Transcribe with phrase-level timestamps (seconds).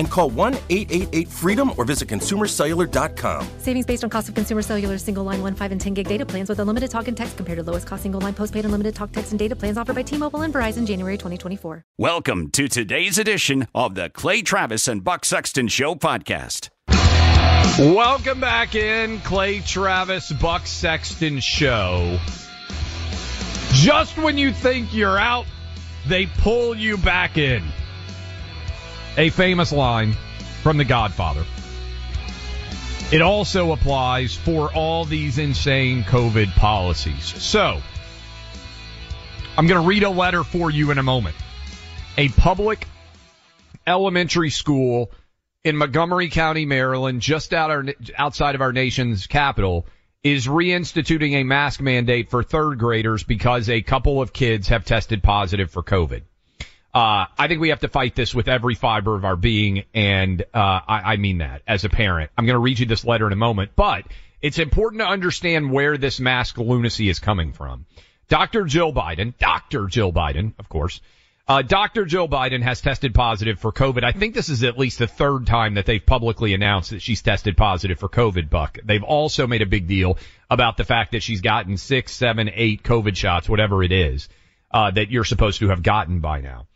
[0.00, 3.46] And call 1 888 freedom or visit consumercellular.com.
[3.58, 6.24] Savings based on cost of consumer cellular single line 1, 5, and 10 gig data
[6.24, 9.12] plans with unlimited talk and text compared to lowest cost single line postpaid unlimited talk,
[9.12, 11.84] text, and data plans offered by T Mobile and Verizon January 2024.
[11.98, 16.70] Welcome to today's edition of the Clay Travis and Buck Sexton Show podcast.
[17.78, 22.18] Welcome back in, Clay Travis, Buck Sexton Show.
[23.72, 25.44] Just when you think you're out,
[26.08, 27.62] they pull you back in.
[29.16, 30.14] A famous line
[30.62, 31.44] from The Godfather.
[33.12, 37.24] It also applies for all these insane COVID policies.
[37.24, 37.80] So,
[39.58, 41.34] I'm going to read a letter for you in a moment.
[42.16, 42.86] A public
[43.86, 45.10] elementary school
[45.64, 47.84] in Montgomery County, Maryland, just out our,
[48.16, 49.86] outside of our nation's capital,
[50.22, 55.22] is reinstituting a mask mandate for third graders because a couple of kids have tested
[55.22, 56.22] positive for COVID.
[56.92, 60.42] Uh, I think we have to fight this with every fiber of our being, and
[60.42, 62.30] uh, I, I mean that as a parent.
[62.36, 64.04] I'm going to read you this letter in a moment, but
[64.42, 67.86] it's important to understand where this mask lunacy is coming from.
[68.28, 68.64] Dr.
[68.64, 69.86] Jill Biden, Dr.
[69.86, 71.00] Jill Biden, of course,
[71.50, 72.04] uh, Dr.
[72.04, 74.04] Jill Biden has tested positive for COVID.
[74.04, 77.22] I think this is at least the third time that they've publicly announced that she's
[77.22, 78.78] tested positive for COVID, Buck.
[78.84, 80.16] They've also made a big deal
[80.48, 84.28] about the fact that she's gotten six, seven, eight COVID shots, whatever it is,
[84.70, 86.66] uh, that you're supposed to have gotten by now.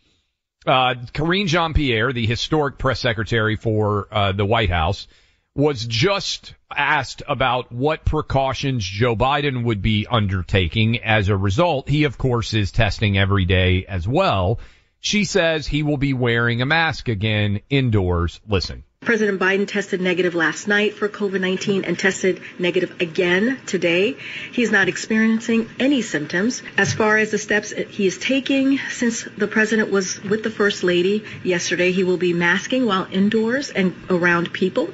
[0.67, 5.07] Uh, Karine Jean-Pierre, the historic press secretary for, uh, the White House,
[5.55, 11.89] was just asked about what precautions Joe Biden would be undertaking as a result.
[11.89, 14.59] He, of course, is testing every day as well.
[14.99, 18.41] She says he will be wearing a mask again indoors.
[18.49, 18.85] Listen.
[19.05, 24.17] President Biden tested negative last night for COVID 19 and tested negative again today.
[24.53, 26.63] He's not experiencing any symptoms.
[26.79, 30.83] As far as the steps he is taking, since the president was with the First
[30.83, 34.89] Lady yesterday, he will be masking while indoors and around people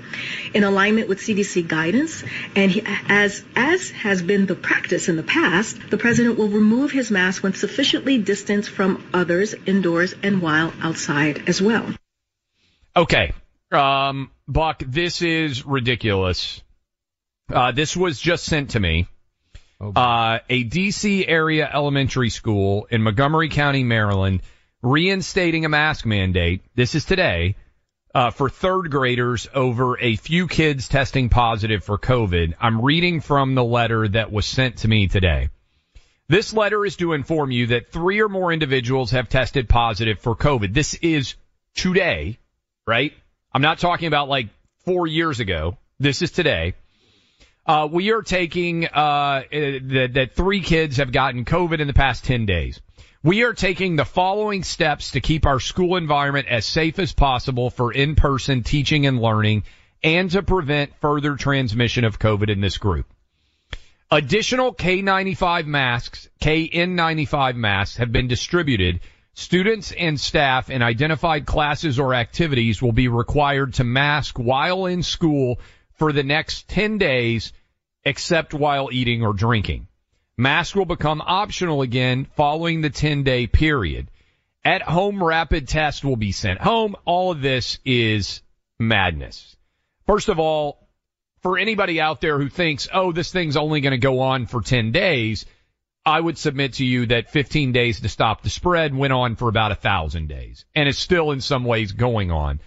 [0.53, 2.25] in alignment with CDC guidance.
[2.57, 6.91] And he, as, as has been the practice in the past, the president will remove
[6.91, 11.87] his mask when sufficiently distanced from others indoors and while outside as well.
[12.97, 13.33] Okay.
[13.73, 16.63] Um, Buck, this is ridiculous.
[17.53, 19.07] Uh, this was just sent to me.
[19.81, 24.43] Oh, uh, a DC area elementary school in Montgomery County, Maryland,
[24.83, 26.63] reinstating a mask mandate.
[26.75, 27.57] This is today.
[28.13, 32.55] Uh, for third graders over a few kids testing positive for COVID.
[32.61, 35.51] I'm reading from the letter that was sent to me today.
[36.29, 40.35] This letter is to inform you that three or more individuals have tested positive for
[40.35, 40.75] COVID.
[40.75, 41.37] This is
[41.77, 42.41] today,
[42.85, 43.13] right?
[43.53, 44.49] I'm not talking about like
[44.85, 45.77] four years ago.
[45.99, 46.75] This is today.
[47.67, 52.25] Uh, we are taking uh, that, that three kids have gotten COVID in the past
[52.25, 52.81] 10 days.
[53.23, 57.69] We are taking the following steps to keep our school environment as safe as possible
[57.69, 59.65] for in-person teaching and learning
[60.03, 63.07] and to prevent further transmission of COVID in this group.
[64.11, 69.01] Additional K95 masks, KN95 masks have been distributed
[69.41, 75.03] Students and staff in identified classes or activities will be required to mask while in
[75.03, 75.59] school
[75.95, 77.55] for the next 10 days,
[78.05, 79.89] except while eating or drinking.
[80.37, 84.11] Masks will become optional again following the 10 day period.
[84.63, 86.95] At home rapid test will be sent home.
[87.07, 88.43] All of this is
[88.79, 89.57] madness.
[90.07, 90.87] First of all,
[91.41, 94.61] for anybody out there who thinks, oh, this thing's only going to go on for
[94.61, 95.47] 10 days,
[96.05, 99.49] I would submit to you that 15 days to stop the spread went on for
[99.49, 102.61] about a thousand days and it's still in some ways going on.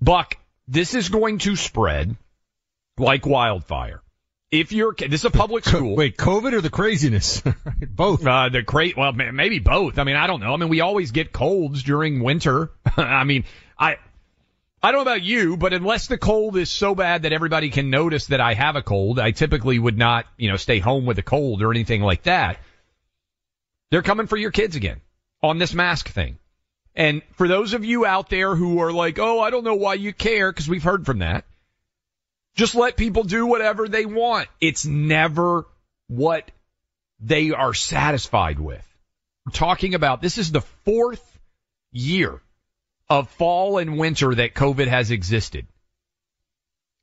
[0.00, 0.36] Buck,
[0.66, 2.16] this is going to spread
[2.98, 4.02] like wildfire.
[4.50, 5.96] If you're, this is a public school.
[5.96, 7.42] Wait, COVID or the craziness?
[7.88, 8.24] both.
[8.24, 9.98] Uh, the cra- well, maybe both.
[9.98, 10.54] I mean, I don't know.
[10.54, 12.70] I mean, we always get colds during winter.
[12.96, 13.44] I mean,
[13.78, 13.96] I,
[14.84, 17.88] I don't know about you, but unless the cold is so bad that everybody can
[17.88, 21.18] notice that I have a cold, I typically would not, you know, stay home with
[21.18, 22.58] a cold or anything like that.
[23.90, 25.00] They're coming for your kids again
[25.42, 26.36] on this mask thing.
[26.94, 29.94] And for those of you out there who are like, oh, I don't know why
[29.94, 31.46] you care, because we've heard from that.
[32.54, 34.48] Just let people do whatever they want.
[34.60, 35.64] It's never
[36.08, 36.50] what
[37.20, 38.86] they are satisfied with.
[39.46, 41.24] We're talking about this is the fourth
[41.90, 42.38] year
[43.08, 45.66] of fall and winter that COVID has existed.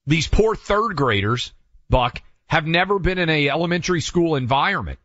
[0.07, 1.53] These poor third graders,
[1.89, 4.99] Buck, have never been in a elementary school environment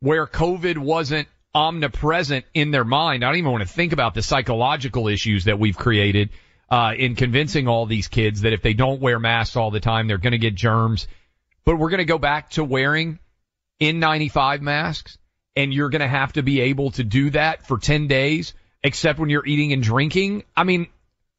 [0.00, 3.24] where COVID wasn't omnipresent in their mind.
[3.24, 6.30] I don't even want to think about the psychological issues that we've created
[6.70, 10.06] uh, in convincing all these kids that if they don't wear masks all the time,
[10.06, 11.06] they're going to get germs.
[11.64, 13.18] But we're going to go back to wearing
[13.80, 15.18] N95 masks,
[15.56, 19.18] and you're going to have to be able to do that for 10 days except
[19.18, 20.44] when you're eating and drinking.
[20.56, 20.88] I mean,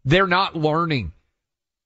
[0.05, 1.13] they're not learning.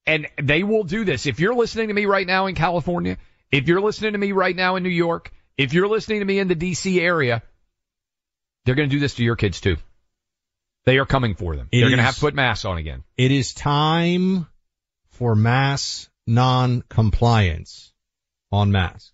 [0.06, 1.26] And they will do this.
[1.26, 3.18] If you're listening to me right now in California,
[3.50, 6.38] if you're listening to me right now in New York, if you're listening to me
[6.38, 7.42] in the DC area,
[8.64, 9.76] they're going to do this to your kids too.
[10.84, 11.68] They are coming for them.
[11.72, 13.02] It they're going to have to put masks on again.
[13.16, 14.46] It is time
[15.10, 17.92] for mass non-compliance
[18.52, 19.12] on masks.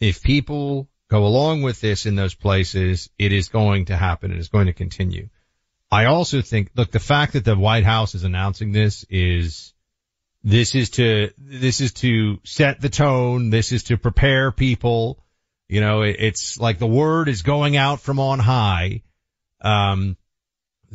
[0.00, 4.30] If people go along with this in those places, it is going to happen.
[4.30, 5.28] And It is going to continue.
[5.90, 9.74] I also think, look, the fact that the White House is announcing this is,
[10.44, 13.50] this is to, this is to set the tone.
[13.50, 15.22] This is to prepare people.
[15.68, 19.02] You know, it, it's like the word is going out from on high,
[19.60, 20.16] um,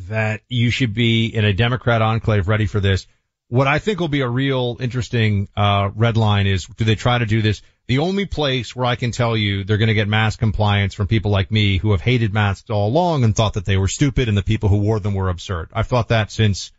[0.08, 3.06] that you should be in a Democrat enclave ready for this.
[3.48, 7.18] What I think will be a real interesting, uh, red line is do they try
[7.18, 7.62] to do this?
[7.86, 11.06] The only place where I can tell you they're going to get mask compliance from
[11.06, 14.28] people like me who have hated masks all along and thought that they were stupid
[14.28, 15.68] and the people who wore them were absurd.
[15.72, 16.72] I've thought that since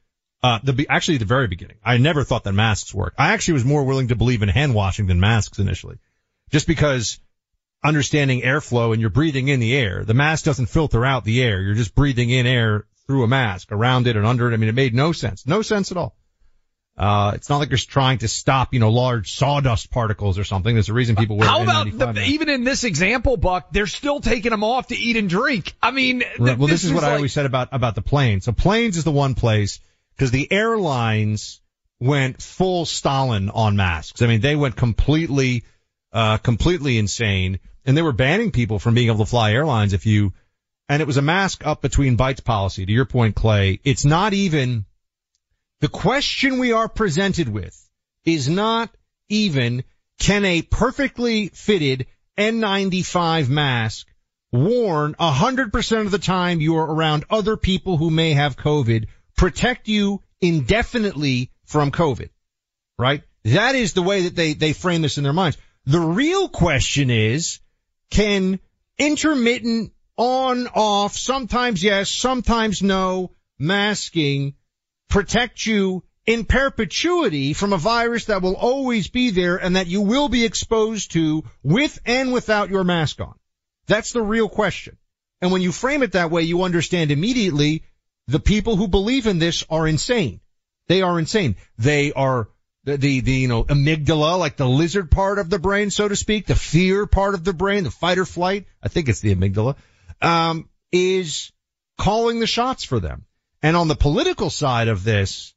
[0.44, 1.78] uh, the actually the very beginning.
[1.84, 3.14] I never thought that masks work.
[3.18, 5.98] I actually was more willing to believe in hand washing than masks initially,
[6.52, 7.20] just because
[7.84, 10.04] understanding airflow and you're breathing in the air.
[10.04, 11.62] The mask doesn't filter out the air.
[11.62, 14.54] You're just breathing in air through a mask around it and under it.
[14.54, 15.48] I mean, it made no sense.
[15.48, 16.16] No sense at all.
[16.98, 20.74] Uh, it's not like you're trying to stop, you know, large sawdust particles or something.
[20.74, 21.48] There's a reason people wear.
[21.48, 23.72] How about the, even in this example, Buck?
[23.72, 25.76] They're still taking them off to eat and drink.
[25.80, 26.58] I mean, th- right.
[26.58, 27.12] well, this, this is, is what like...
[27.12, 28.46] I always said about about the planes.
[28.46, 29.80] So planes is the one place
[30.16, 31.62] because the airlines
[32.00, 34.24] went full Stalin on masks.
[34.24, 35.66] I mean, they went completely,
[36.12, 40.08] uh, completely insane, and they were banning people from being able to fly airlines if
[40.08, 40.34] you.
[40.90, 42.88] And it was a mask up between bites policy.
[42.88, 44.87] To your point, Clay, it's not even
[45.80, 47.90] the question we are presented with
[48.26, 48.90] is not
[49.30, 49.84] even
[50.20, 52.08] can a perfectly fitted
[52.38, 54.08] N95 mask
[54.52, 59.88] worn 100% of the time you are around other people who may have COVID protect
[59.88, 62.30] you indefinitely from COVID,
[62.98, 63.24] right?
[63.44, 65.58] That is the way that they, they frame this in their minds.
[65.86, 67.60] The real question is,
[68.10, 68.60] can
[68.98, 74.56] intermittent on, off, sometimes yes, sometimes no, masking
[75.10, 80.02] protect you in perpetuity from a virus that will always be there and that you
[80.02, 83.34] will be exposed to with and without your mask on?
[83.88, 84.98] That's the real question.
[85.42, 87.84] And when you frame it that way, you understand immediately
[88.28, 90.42] the people who believe in this are insane.
[90.88, 91.56] They are insane.
[91.78, 92.50] They are
[92.84, 96.16] the, the, the, you know, amygdala, like the lizard part of the brain, so to
[96.16, 98.66] speak, the fear part of the brain, the fight or flight.
[98.82, 99.76] I think it's the amygdala,
[100.22, 101.52] um, is
[101.98, 103.26] calling the shots for them.
[103.62, 105.54] And on the political side of this,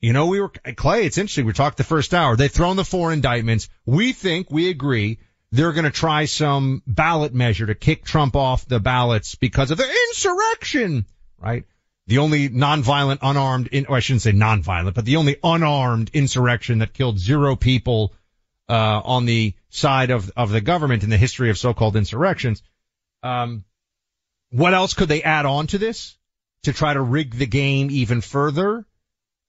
[0.00, 1.46] you know, we were, Clay, it's interesting.
[1.46, 2.36] We talked the first hour.
[2.36, 3.68] They've thrown the four indictments.
[3.84, 5.18] We think, we agree,
[5.50, 9.78] they're going to try some ballot measure to kick Trump off the ballots because of
[9.78, 11.06] the insurrection,
[11.38, 11.64] right?
[12.06, 16.92] The only nonviolent, unarmed, in, I shouldn't say nonviolent, but the only unarmed insurrection that
[16.92, 18.14] killed zero people,
[18.68, 22.62] uh, on the side of, of the government in the history of so-called insurrections.
[23.22, 23.64] Um,
[24.50, 26.17] what else could they add on to this?
[26.64, 28.86] To try to rig the game even further.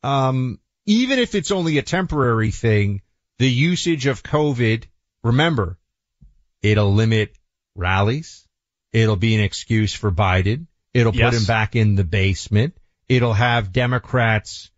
[0.03, 3.01] Um, even if it's only a temporary thing,
[3.37, 4.85] the usage of COVID,
[5.23, 5.77] remember,
[6.61, 7.37] It'll limit
[7.75, 8.45] rallies.
[8.91, 10.67] It'll be an excuse for Biden.
[10.93, 11.31] It'll Yes.
[11.33, 12.75] put him back in the basement.
[13.07, 14.69] It'll have Democrats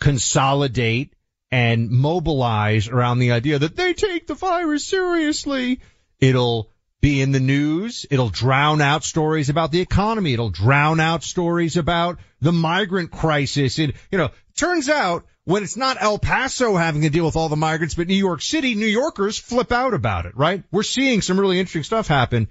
[0.00, 1.12] consolidate
[1.50, 5.80] and mobilize around the idea that they take the virus seriously.
[6.18, 8.06] It'll be in the news.
[8.10, 10.32] It'll drown out stories about the economy.
[10.32, 13.78] It'll drown out stories about the migrant crisis.
[13.78, 17.48] And, you know, turns out when it's not El Paso having to deal with all
[17.48, 20.64] the migrants, but New York City, New Yorkers flip out about it, right?
[20.72, 22.48] We're seeing some really interesting stuff happen.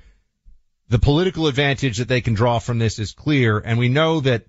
[0.90, 3.60] The political advantage that they can draw from this is clear.
[3.60, 4.46] And we know that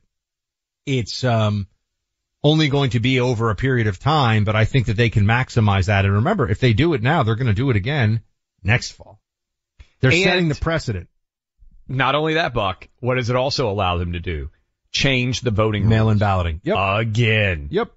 [0.87, 1.67] it's, um,
[2.45, 5.25] only going to be over a period of time, but I think that they can
[5.25, 6.05] maximize that.
[6.05, 8.23] And remember, if they do it now, they're going to do it again
[8.63, 9.21] next fall.
[10.01, 11.09] They're And- setting the precedent.
[11.89, 14.51] Not only that, Buck, what does it also allow them to do?
[14.93, 16.61] Change the voting Mail-in balloting.
[16.65, 16.77] Yep.
[16.79, 17.69] Again.
[17.71, 17.91] yep.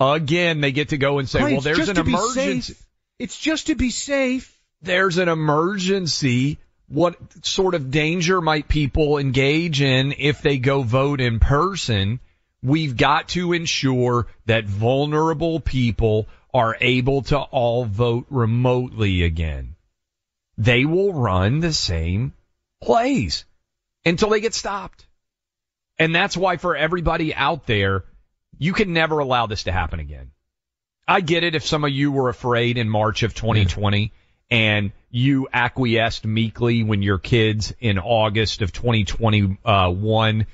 [0.00, 2.74] Again, they get to go and say, Right, well, there's an emergency.
[3.18, 4.54] It's just to be safe.
[4.82, 6.58] There's an emergency.
[6.86, 12.20] What sort of danger might people engage in if they go vote in person?
[12.62, 19.74] We've got to ensure that vulnerable people are able to all vote remotely again.
[20.58, 22.34] They will run the same
[22.82, 23.44] plays
[24.04, 25.06] until they get stopped.
[25.98, 28.04] And that's why for everybody out there,
[28.58, 30.32] you can never allow this to happen again.
[31.06, 34.12] I get it if some of you were afraid in March of 2020
[34.50, 40.46] and you acquiesced meekly when your kids in August of 2021,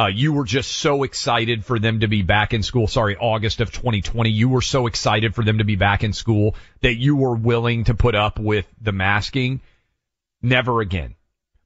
[0.00, 2.86] uh, you were just so excited for them to be back in school.
[2.86, 6.56] Sorry, August of 2020, you were so excited for them to be back in school
[6.80, 9.60] that you were willing to put up with the masking.
[10.40, 11.16] Never again.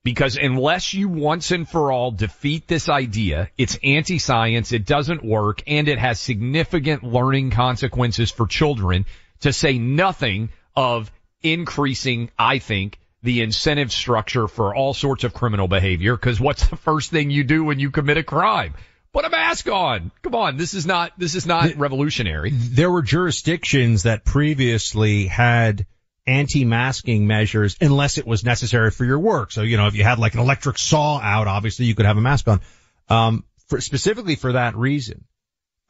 [0.03, 5.63] Because unless you once and for all defeat this idea, it's anti-science, it doesn't work,
[5.69, 9.07] and it has significant learning consequences for children,
[9.41, 11.11] to say nothing of
[11.41, 16.77] increasing, I think, the incentive structure for all sorts of criminal behavior, because what's the
[16.77, 18.75] first thing you do when you commit a crime?
[19.15, 20.13] Put a mask on.
[20.23, 22.51] Come on, this is not, this is not revolutionary.
[22.53, 25.87] There were jurisdictions that previously had
[26.27, 29.53] anti-masking measures unless it was necessary for your work.
[29.53, 32.19] So, you know, if you had like an electric saw out, obviously you could have
[32.19, 32.61] a mask on.
[33.09, 35.25] Um, for, specifically for that reason,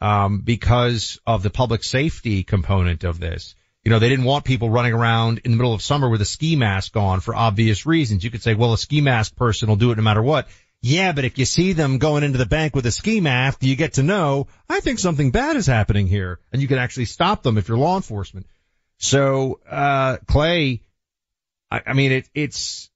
[0.01, 3.57] um, because of the public safety component of this.
[3.85, 6.25] You know, they didn't want people running around in the middle of summer with a
[6.25, 8.25] ski mask on for obvious reasons.
[8.25, 10.49] You could say, well, a ski mask person will do it no matter what.
[10.81, 13.77] Yeah, but if you see them going into the bank with a ski mask, you
[13.77, 16.41] get to know, I think something bad is happening here.
[16.53, 18.47] And you can actually stop them if you're law enforcement.
[18.99, 20.81] So, uh, Clay,
[21.71, 22.91] I, I mean, it, it's,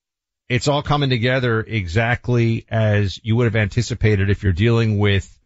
[0.48, 5.38] it's all coming together exactly as you would have anticipated if you're dealing with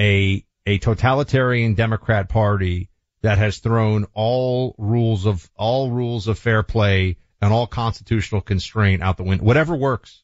[0.00, 2.88] a, a totalitarian Democrat party
[3.26, 9.02] that has thrown all rules of, all rules of fair play and all constitutional constraint
[9.02, 9.44] out the window.
[9.44, 10.22] Whatever works,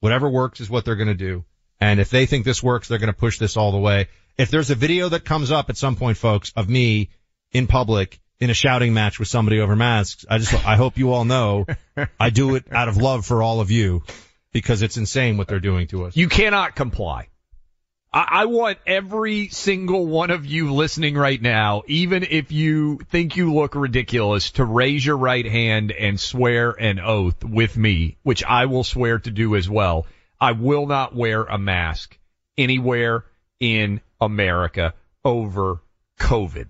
[0.00, 1.46] whatever works is what they're going to do.
[1.80, 4.08] And if they think this works, they're going to push this all the way.
[4.36, 7.08] If there's a video that comes up at some point, folks, of me
[7.52, 11.14] in public in a shouting match with somebody over masks, I just, I hope you
[11.14, 11.64] all know
[12.20, 14.02] I do it out of love for all of you
[14.52, 16.18] because it's insane what they're doing to us.
[16.18, 17.28] You cannot comply.
[18.14, 23.54] I, want every single one of you listening right now, even if you think you
[23.54, 28.66] look ridiculous, to raise your right hand and swear an oath with me, which I
[28.66, 30.06] will swear to do as well.
[30.38, 32.18] I will not wear a mask
[32.58, 33.24] anywhere
[33.60, 34.92] in America
[35.24, 35.80] over
[36.20, 36.68] COVID,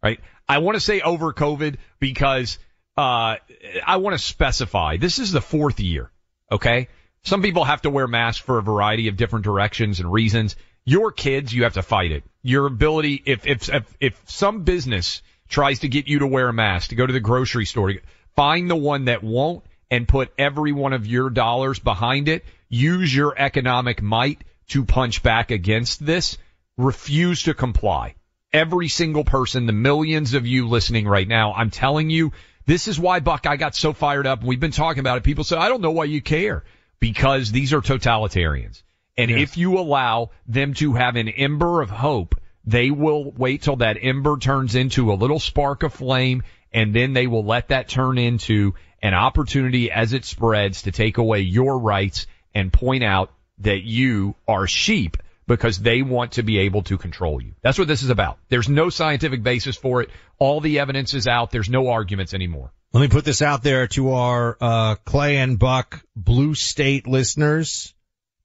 [0.00, 0.20] right?
[0.48, 2.58] I want to say over COVID because,
[2.96, 3.36] uh,
[3.84, 6.12] I want to specify this is the fourth year.
[6.52, 6.88] Okay.
[7.24, 10.56] Some people have to wear masks for a variety of different directions and reasons.
[10.86, 12.24] Your kids, you have to fight it.
[12.42, 16.52] Your ability, if, if, if, if some business tries to get you to wear a
[16.52, 17.94] mask, to go to the grocery store,
[18.36, 22.44] find the one that won't and put every one of your dollars behind it.
[22.68, 26.36] Use your economic might to punch back against this.
[26.76, 28.14] Refuse to comply.
[28.52, 32.32] Every single person, the millions of you listening right now, I'm telling you,
[32.66, 34.44] this is why Buck, I got so fired up.
[34.44, 35.24] We've been talking about it.
[35.24, 36.64] People say, I don't know why you care
[37.00, 38.82] because these are totalitarians.
[39.16, 43.76] And if you allow them to have an ember of hope, they will wait till
[43.76, 46.42] that ember turns into a little spark of flame
[46.72, 51.18] and then they will let that turn into an opportunity as it spreads to take
[51.18, 55.16] away your rights and point out that you are sheep
[55.46, 57.54] because they want to be able to control you.
[57.62, 58.38] That's what this is about.
[58.48, 60.10] There's no scientific basis for it.
[60.38, 61.50] All the evidence is out.
[61.50, 62.72] There's no arguments anymore.
[62.92, 67.93] Let me put this out there to our, uh, Clay and Buck blue state listeners.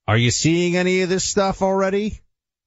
[0.08, 2.20] Are you seeing any of this stuff already?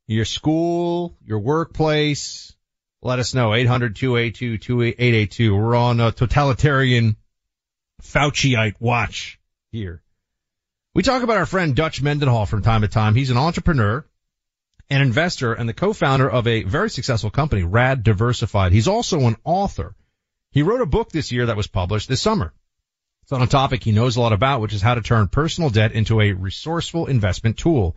[0.07, 2.55] Your school, your workplace?
[3.01, 3.49] Let us know.
[3.49, 5.57] 800-282-2882.
[5.57, 7.17] We're on a totalitarian
[8.01, 9.39] Fauciite watch
[9.71, 10.01] here.
[10.93, 13.15] We talk about our friend Dutch Mendenhall from time to time.
[13.15, 14.05] He's an entrepreneur,
[14.89, 18.71] an investor, and the co-founder of a very successful company, Rad Diversified.
[18.71, 19.95] He's also an author.
[20.51, 22.53] He wrote a book this year that was published this summer.
[23.23, 25.69] It's on a topic he knows a lot about, which is how to turn personal
[25.69, 27.95] debt into a resourceful investment tool.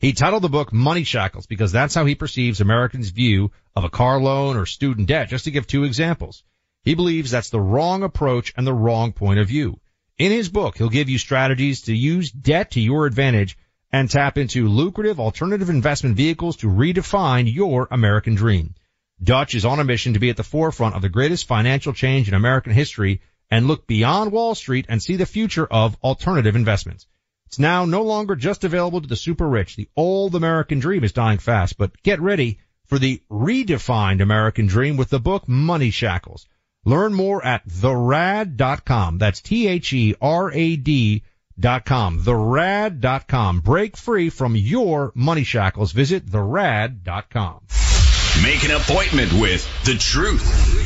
[0.00, 3.88] He titled the book Money Shackles because that's how he perceives Americans' view of a
[3.88, 6.44] car loan or student debt, just to give two examples.
[6.82, 9.80] He believes that's the wrong approach and the wrong point of view.
[10.18, 13.56] In his book, he'll give you strategies to use debt to your advantage
[13.90, 18.74] and tap into lucrative alternative investment vehicles to redefine your American dream.
[19.22, 22.28] Dutch is on a mission to be at the forefront of the greatest financial change
[22.28, 27.06] in American history and look beyond Wall Street and see the future of alternative investments.
[27.46, 29.76] It's now no longer just available to the super rich.
[29.76, 34.96] The old American dream is dying fast, but get ready for the redefined American dream
[34.96, 36.46] with the book Money Shackles.
[36.84, 39.18] Learn more at therad.com.
[39.18, 41.22] That's T-H-E-R-A-D
[41.58, 42.20] dot com.
[42.20, 43.60] Therad.com.
[43.60, 45.92] Break free from your money shackles.
[45.92, 47.62] Visit therad.com.
[48.42, 50.85] Make an appointment with the truth.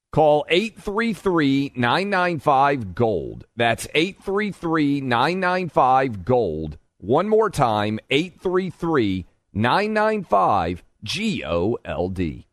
[0.11, 3.45] Call 833 995 Gold.
[3.55, 6.77] That's 833 995 Gold.
[6.97, 12.45] One more time 833 995 G O L D.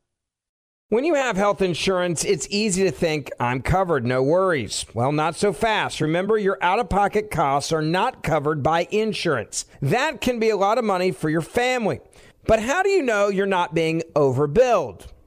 [0.90, 4.86] When you have health insurance, it's easy to think, I'm covered, no worries.
[4.94, 6.00] Well, not so fast.
[6.00, 9.66] Remember, your out of pocket costs are not covered by insurance.
[9.82, 12.00] That can be a lot of money for your family.
[12.46, 15.08] But how do you know you're not being overbilled?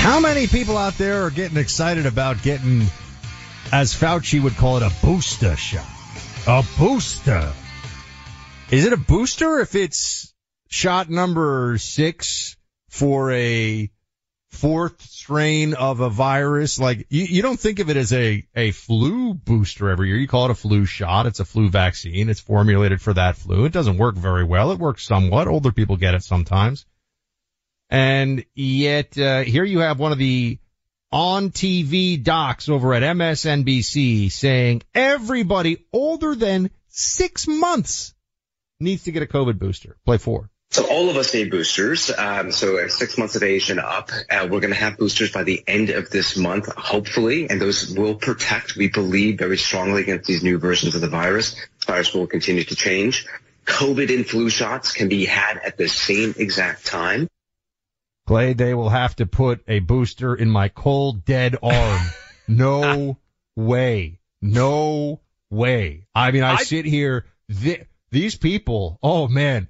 [0.00, 2.86] How many people out there are getting excited about getting,
[3.70, 5.84] as Fauci would call it, a booster shot?
[6.46, 7.52] A booster.
[8.70, 10.32] Is it a booster if it's
[10.68, 12.56] shot number six
[12.88, 13.90] for a
[14.48, 16.78] fourth strain of a virus?
[16.78, 20.16] Like you, you don't think of it as a, a flu booster every year.
[20.16, 21.26] You call it a flu shot.
[21.26, 22.30] It's a flu vaccine.
[22.30, 23.66] It's formulated for that flu.
[23.66, 24.72] It doesn't work very well.
[24.72, 25.46] It works somewhat.
[25.46, 26.86] Older people get it sometimes.
[27.90, 30.58] And yet, uh, here you have one of the
[31.12, 38.14] on TV docs over at MSNBC saying everybody older than six months
[38.78, 39.96] needs to get a COVID booster.
[40.04, 40.50] Play four.
[40.70, 42.12] So all of us need boosters.
[42.16, 45.42] Um, so six months of age and up, uh, we're going to have boosters by
[45.42, 48.76] the end of this month, hopefully, and those will protect.
[48.76, 51.54] We believe very strongly against these new versions of the virus.
[51.54, 53.26] The virus will continue to change.
[53.64, 57.28] COVID and flu shots can be had at the same exact time.
[58.30, 62.00] Clay, they will have to put a booster in my cold, dead arm.
[62.46, 63.16] No
[63.56, 64.20] way.
[64.40, 66.06] No way.
[66.14, 67.26] I mean, I, I sit here.
[67.48, 69.68] Th- these people, oh man,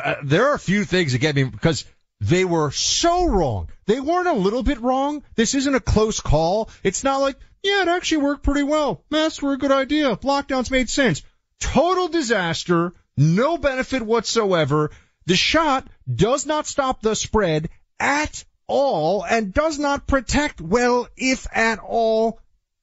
[0.00, 1.84] uh, there are a few things that get me because
[2.20, 3.70] they were so wrong.
[3.86, 5.24] They weren't a little bit wrong.
[5.34, 6.70] This isn't a close call.
[6.84, 9.04] It's not like, yeah, it actually worked pretty well.
[9.10, 10.16] Masks were a good idea.
[10.16, 11.22] Lockdowns made sense.
[11.60, 12.94] Total disaster.
[13.16, 14.90] No benefit whatsoever.
[15.26, 17.68] The shot does not stop the spread
[18.02, 22.40] at all and does not protect well, if at all,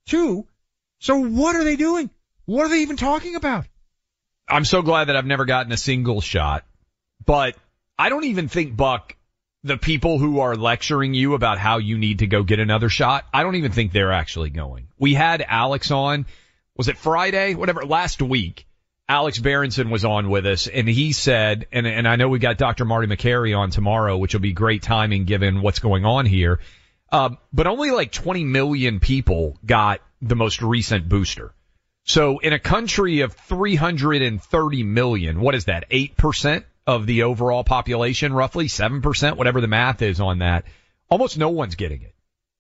[0.08, 0.48] too.
[1.00, 2.10] So what are they doing?
[2.46, 3.66] What are they even talking about?
[4.48, 6.66] I'm so glad that I've never gotten a single shot,
[7.26, 7.56] but
[7.98, 9.16] I don't even think Buck,
[9.64, 13.26] the people who are lecturing you about how you need to go get another shot,
[13.34, 14.88] I don't even think they're actually going.
[14.98, 16.26] We had Alex on,
[16.76, 17.56] was it Friday?
[17.56, 18.66] Whatever, last week.
[19.10, 22.60] Alex Berenson was on with us and he said, and, and I know we got
[22.60, 22.86] Dr.
[22.86, 26.60] Marty Makary on tomorrow, which will be great timing given what's going on here.
[27.12, 31.56] Uh, but only like 20 million people got the most recent booster.
[32.04, 35.90] So in a country of 330 million, what is that?
[35.90, 40.66] 8% of the overall population, roughly 7%, whatever the math is on that.
[41.10, 42.14] Almost no one's getting it.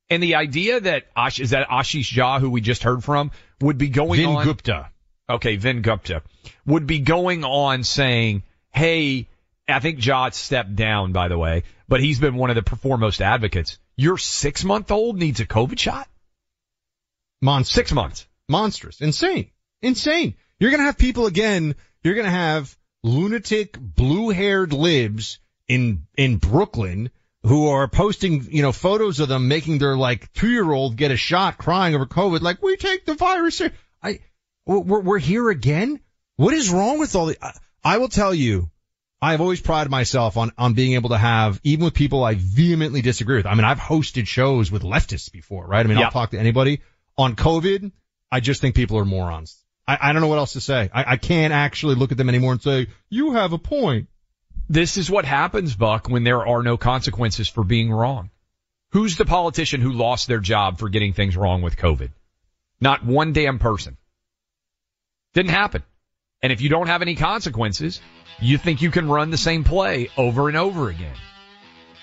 [0.09, 3.29] And the idea that Ash, is that Ashish Jha, who we just heard from,
[3.61, 4.45] would be going Vin on.
[4.45, 4.89] Gupta
[5.29, 6.23] okay, Vin Gupta,
[6.65, 9.27] would be going on saying, hey,
[9.67, 13.21] I think Jha stepped down, by the way, but he's been one of the foremost
[13.21, 13.77] advocates.
[13.95, 16.07] Your six month old needs a COVID shot?
[17.41, 17.75] Monstrous.
[17.75, 18.27] Six months.
[18.47, 19.01] Monstrous.
[19.01, 19.51] Insane.
[19.81, 20.35] Insane.
[20.59, 26.05] You're going to have people again, you're going to have lunatic blue haired libs in,
[26.17, 27.11] in Brooklyn
[27.43, 31.11] who are posting, you know, photos of them making their like two year old get
[31.11, 32.41] a shot crying over COVID.
[32.41, 33.61] Like, we take the virus.
[33.61, 33.71] I,
[34.77, 35.99] we're, we're here again.
[36.35, 37.51] What is wrong with all the, I,
[37.83, 38.69] I will tell you,
[39.21, 43.01] I've always prided myself on, on being able to have, even with people I vehemently
[43.01, 43.45] disagree with.
[43.45, 45.85] I mean, I've hosted shows with leftists before, right?
[45.85, 46.05] I mean, yep.
[46.05, 46.81] I'll talk to anybody
[47.17, 47.91] on COVID.
[48.31, 49.61] I just think people are morons.
[49.87, 50.89] I, I don't know what else to say.
[50.93, 54.07] I, I can't actually look at them anymore and say, you have a point.
[54.69, 58.29] This is what happens, Buck, when there are no consequences for being wrong.
[58.91, 62.11] Who's the politician who lost their job for getting things wrong with COVID?
[62.79, 63.97] Not one damn person.
[65.33, 65.83] Didn't happen.
[66.41, 68.01] And if you don't have any consequences,
[68.39, 71.15] you think you can run the same play over and over again.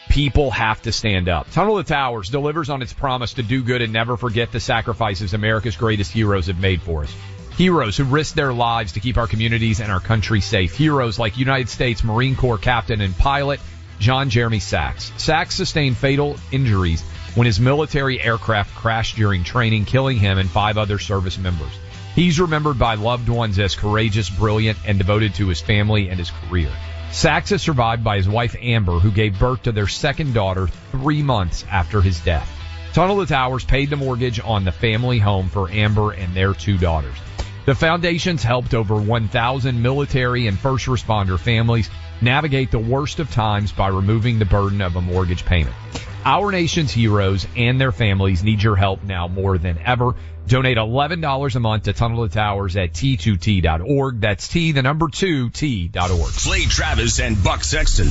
[0.08, 1.50] People have to stand up.
[1.50, 5.34] Tunnel to Towers delivers on its promise to do good and never forget the sacrifices
[5.34, 7.14] America's greatest heroes have made for us.
[7.56, 10.76] Heroes who risked their lives to keep our communities and our country safe.
[10.76, 13.58] Heroes like United States Marine Corps captain and pilot
[13.98, 15.10] John Jeremy Sax.
[15.16, 17.02] Sax sustained fatal injuries
[17.34, 21.72] when his military aircraft crashed during training, killing him and five other service members.
[22.16, 26.30] He's remembered by loved ones as courageous, brilliant, and devoted to his family and his
[26.30, 26.70] career.
[27.12, 31.22] Sax is survived by his wife Amber, who gave birth to their second daughter three
[31.22, 32.50] months after his death.
[32.94, 36.78] Tunnel to Towers paid the mortgage on the family home for Amber and their two
[36.78, 37.18] daughters.
[37.66, 41.90] The foundation's helped over 1,000 military and first responder families
[42.22, 45.76] navigate the worst of times by removing the burden of a mortgage payment.
[46.26, 50.16] Our nation's heroes and their families need your help now more than ever.
[50.48, 54.20] Donate $11 a month to Tunnel to Towers at T2T.org.
[54.20, 56.32] That's T, the number two, T.org.
[56.32, 58.08] Clay Travis and Buck Sexton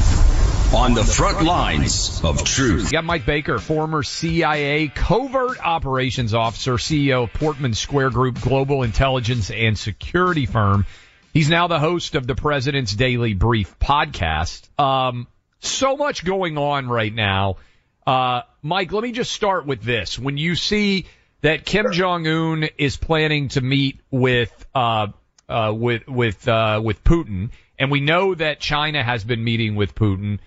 [0.74, 2.90] on the front lines of truth.
[2.90, 9.52] Got Mike Baker, former CIA covert operations officer, CEO of Portman Square Group Global Intelligence
[9.52, 10.86] and Security Firm.
[11.34, 14.70] He's now the host of the President's Daily Brief podcast.
[14.80, 15.28] Um,
[15.60, 17.58] so much going on right now.
[18.06, 20.20] Uh, Mike, let me just start with this.
[20.20, 21.08] When you see
[21.42, 25.08] that Kim Jong Un is planning to meet with uh,
[25.50, 29.96] uh, with with uh, with Putin, and we know that China has been meeting with
[29.96, 30.40] Putin.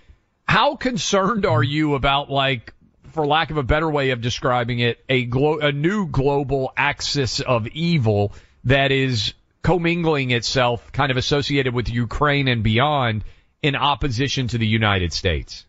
[0.47, 2.73] How concerned are you about like,
[3.12, 7.40] for lack of a better way of describing it, a glo- a new global axis
[7.40, 8.33] of evil
[8.64, 13.25] that is commingling itself, kind of associated with Ukraine and beyond,
[13.62, 15.66] in opposition to the United States.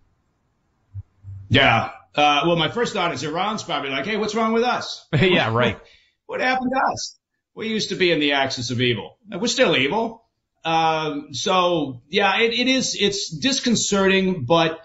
[1.49, 1.91] Yeah.
[2.15, 5.07] Uh, well, my first thought is Iran's probably like, hey, what's wrong with us?
[5.13, 5.79] yeah, right.
[6.25, 7.17] What happened to us?
[7.55, 9.17] We used to be in the axis of evil.
[9.29, 10.23] We're still evil.
[10.63, 14.79] Um, so yeah, it, it is, it's disconcerting, but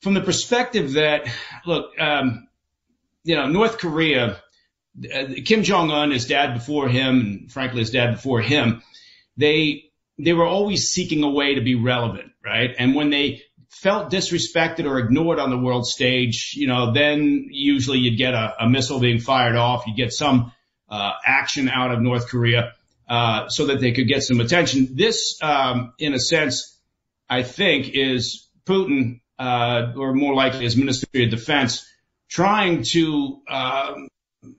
[0.00, 1.26] from the perspective that,
[1.66, 2.48] look, um,
[3.24, 4.38] you know, North Korea,
[5.12, 8.82] uh, Kim Jong Un, his dad before him, and frankly his dad before him,
[9.36, 12.70] they they were always seeking a way to be relevant, right?
[12.78, 13.42] And when they
[13.74, 18.54] felt disrespected or ignored on the world stage, you know, then usually you'd get a,
[18.60, 20.52] a missile being fired off, you'd get some
[20.88, 22.72] uh, action out of North Korea
[23.08, 24.88] uh, so that they could get some attention.
[24.92, 26.78] This, um, in a sense,
[27.28, 31.86] I think, is Putin, uh, or more likely his Ministry of Defense,
[32.28, 34.08] trying to um,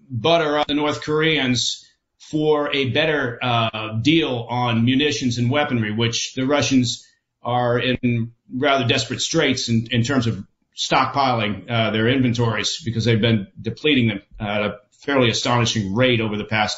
[0.10, 1.86] butter up the North Koreans
[2.17, 7.08] for a better uh, deal on munitions and weaponry, which the Russians
[7.45, 10.43] are in rather desperate straits in, in terms of
[10.75, 16.36] stockpiling uh, their inventories because they've been depleting them at a fairly astonishing rate over
[16.38, 16.77] the past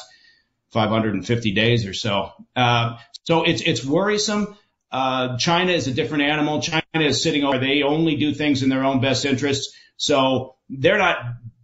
[0.70, 2.32] 550 days or so.
[2.54, 4.56] Uh, so it's it's worrisome.
[4.90, 6.62] Uh, China is a different animal.
[6.62, 7.58] China is sitting over.
[7.58, 9.76] They only do things in their own best interests.
[9.96, 11.16] So they're not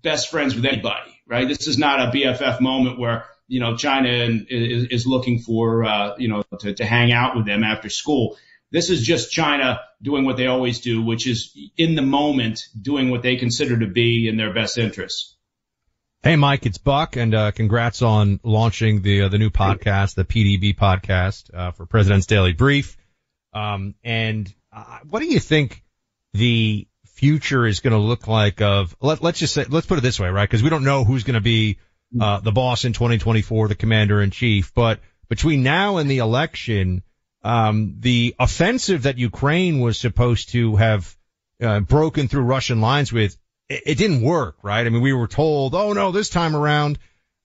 [0.03, 1.47] best friends with anybody, right?
[1.47, 6.15] This is not a BFF moment where you know China is, is looking for uh,
[6.19, 8.37] you know to, to hang out with them after school.
[8.75, 13.09] This is just China doing what they always do, which is in the moment doing
[13.09, 15.37] what they consider to be in their best interests.
[16.25, 20.25] Hey, Mike, it's Buck, and uh, congrats on launching the uh, the new podcast, the
[20.25, 22.97] PDB podcast uh, for President's Daily Brief.
[23.53, 25.85] Um, and uh, what do you think
[26.33, 28.61] the future is going to look like?
[28.61, 30.51] Of let, us just say, let's put it this way, right?
[30.51, 31.79] Because we don't know who's going to be
[32.21, 34.75] uh, the boss in 2024, the commander in chief.
[34.75, 37.05] But between now and the election,
[37.45, 41.15] um, the offensive that Ukraine was supposed to have
[41.61, 43.37] uh, broken through Russian lines with
[43.69, 44.87] it, it didn't work, right?
[44.87, 46.99] I mean, we were told, oh no, this time around.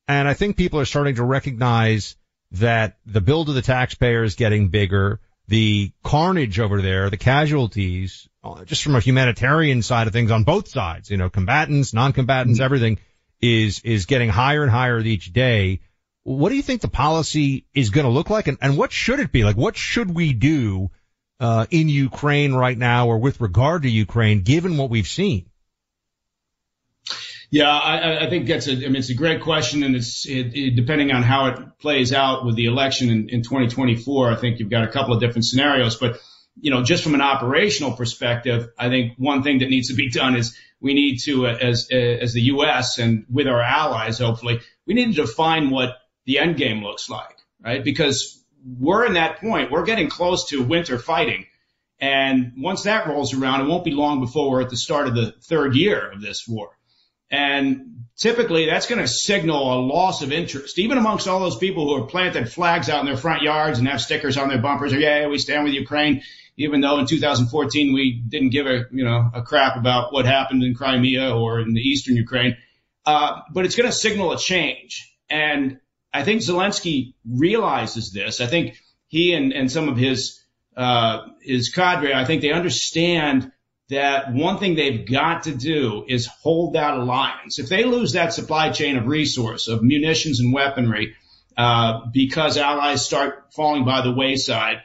[0.08, 2.16] And I think people are starting to recognize
[2.52, 5.20] that the bill to the taxpayer is getting bigger.
[5.50, 10.44] The carnage over there, the casualties, uh, just from a humanitarian side of things on
[10.44, 12.66] both sides, you know, combatants, non-combatants, mm-hmm.
[12.66, 13.00] everything
[13.42, 15.82] is, is getting higher and higher each day.
[16.24, 19.20] What do you think the policy is going to look like and, and what should
[19.20, 19.44] it be?
[19.44, 20.92] Like what should we do,
[21.40, 25.50] uh, in Ukraine right now or with regard to Ukraine given what we've seen?
[27.52, 30.54] Yeah, I, I think that's a, I mean, it's a great question, and it's it,
[30.54, 34.32] it, depending on how it plays out with the election in, in 2024.
[34.32, 36.20] I think you've got a couple of different scenarios, but
[36.62, 40.12] you know, just from an operational perspective, I think one thing that needs to be
[40.12, 43.00] done is we need to, as as the U.S.
[43.00, 45.98] and with our allies, hopefully, we need to define what
[46.30, 47.84] the end game looks like, right?
[47.84, 51.48] Because we're in that point, we're getting close to winter fighting.
[52.00, 55.16] And once that rolls around, it won't be long before we're at the start of
[55.16, 56.70] the third year of this war.
[57.32, 61.88] And typically that's going to signal a loss of interest, even amongst all those people
[61.88, 64.94] who have planted flags out in their front yards and have stickers on their bumpers.
[64.94, 66.22] Or, yeah, we stand with Ukraine,
[66.58, 70.62] even though in 2014 we didn't give a, you know, a crap about what happened
[70.62, 72.56] in Crimea or in the eastern Ukraine.
[73.04, 75.12] Uh, but it's going to signal a change.
[75.28, 75.80] And
[76.14, 78.42] I think Zelensky realizes this.
[78.42, 80.42] I think he and, and some of his,
[80.76, 83.52] uh, his cadre, I think they understand
[83.90, 87.58] that one thing they've got to do is hold that alliance.
[87.58, 91.16] If they lose that supply chain of resource, of munitions and weaponry,
[91.58, 94.82] uh, because allies start falling by the wayside,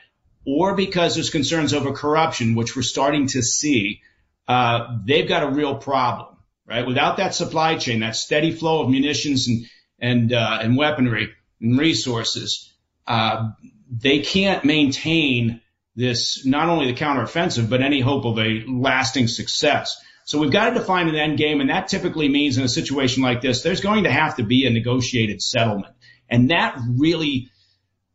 [0.47, 4.01] or because there's concerns over corruption, which we're starting to see,
[4.49, 6.87] uh, they've got a real problem, right?
[6.87, 9.67] Without that supply chain, that steady flow of munitions and
[9.99, 12.73] and uh, and weaponry and resources,
[13.07, 13.51] uh,
[13.91, 15.61] they can't maintain
[15.97, 19.97] this, not only the counteroffensive, but any hope of a lasting success.
[20.25, 23.23] So we've got to define an end game, and that typically means in a situation
[23.23, 25.95] like this, there's going to have to be a negotiated settlement.
[26.29, 27.51] And that really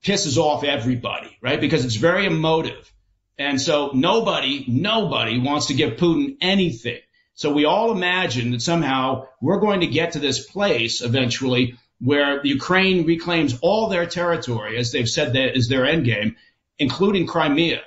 [0.04, 1.62] pisses off everybody, right?
[1.62, 2.92] Because it's very emotive.
[3.38, 7.00] And so nobody, nobody wants to give Putin anything.
[7.40, 12.46] So we all imagine that somehow we're going to get to this place eventually where
[12.46, 16.36] Ukraine reclaims all their territory, as they've said that is their end game,
[16.80, 17.80] including Crimea.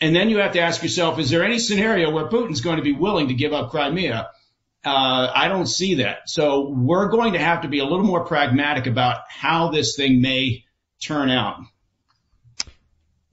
[0.00, 2.84] And then you have to ask yourself, is there any scenario where Putin's going to
[2.84, 4.30] be willing to give up Crimea?
[4.84, 6.28] Uh, I don't see that.
[6.30, 10.20] So we're going to have to be a little more pragmatic about how this thing
[10.20, 10.64] may
[11.02, 11.56] turn out.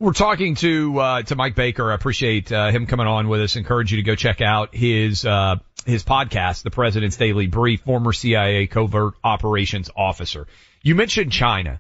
[0.03, 1.89] We're talking to uh, to Mike Baker.
[1.89, 3.55] I appreciate uh, him coming on with us.
[3.55, 7.83] Encourage you to go check out his uh, his podcast, The President's Daily Brief.
[7.83, 10.45] Former CIA covert operations officer.
[10.81, 11.79] You mentioned China.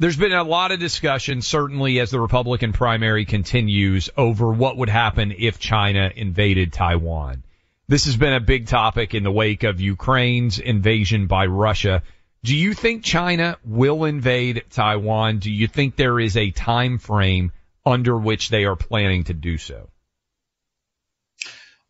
[0.00, 4.88] there's been a lot of discussion, certainly as the Republican primary continues, over what would
[4.88, 7.44] happen if China invaded Taiwan.
[7.86, 12.02] This has been a big topic in the wake of Ukraine's invasion by Russia.
[12.42, 15.38] Do you think China will invade Taiwan?
[15.38, 17.52] Do you think there is a time frame
[17.84, 19.90] under which they are planning to do so?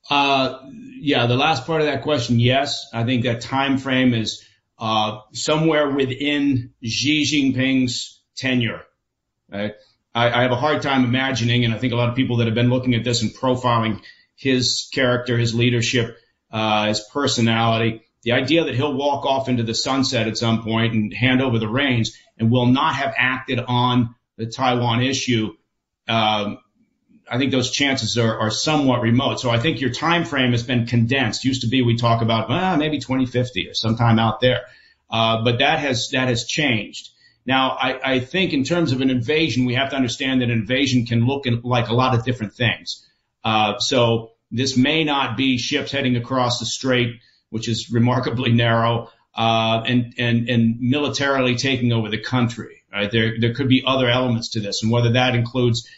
[0.08, 0.58] Uh,
[1.00, 2.88] yeah, the last part of that question, yes.
[2.92, 4.44] I think that time frame is
[4.76, 8.82] uh, somewhere within Xi Jinping's tenure.
[9.48, 9.74] Right?
[10.12, 12.46] I, I have a hard time imagining, and I think a lot of people that
[12.46, 14.00] have been looking at this and profiling
[14.34, 16.16] his character, his leadership,
[16.50, 20.92] uh, his personality, the idea that he'll walk off into the sunset at some point
[20.92, 25.54] and hand over the reins and will not have acted on the Taiwan issue,
[26.08, 26.58] um,
[27.30, 29.40] I think those chances are, somewhat remote.
[29.40, 31.44] So I think your time frame has been condensed.
[31.44, 34.62] Used to be we talk about maybe 2050 or sometime out there,
[35.10, 37.10] uh, but that has that has changed.
[37.46, 40.50] Now I, I think in terms of an invasion, we have to understand that an
[40.50, 43.06] invasion can look like a lot of different things.
[43.44, 47.20] Uh, so this may not be ships heading across the strait,
[47.50, 52.82] which is remarkably narrow, uh, and and and militarily taking over the country.
[52.92, 53.10] Right?
[53.10, 55.88] There there could be other elements to this, and whether that includes